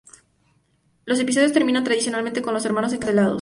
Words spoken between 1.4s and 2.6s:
terminan tradicionalmente con